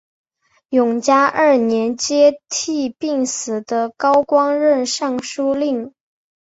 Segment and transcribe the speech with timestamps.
[0.69, 5.93] 永嘉二年接替病死的高光任尚书令。